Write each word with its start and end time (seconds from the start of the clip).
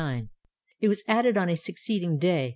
It 0.79 0.87
was 0.87 1.03
added 1.07 1.37
on 1.37 1.47
a 1.47 1.55
succeeding 1.55 2.17
day. 2.17 2.49